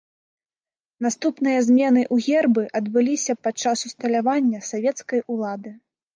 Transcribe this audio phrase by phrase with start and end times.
[1.05, 5.79] Наступныя змены ў гербы адбыліся пад час усталяванне савецкай улады.